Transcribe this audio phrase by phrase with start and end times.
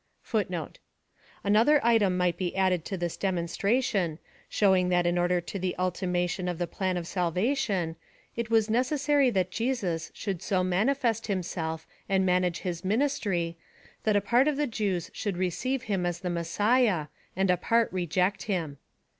[1.43, 4.17] Another item might be added to this demonstration,
[4.49, 7.95] showing that in order to the ultimation of the Plan of Salvation,
[8.35, 13.57] it was ;= 1 necessary that Jesus should so manifest himself and manage his] ministry,
[14.03, 17.55] that a part of the Jews should receive him as the Mes Eisii, and a
[17.57, 18.79] part reject him.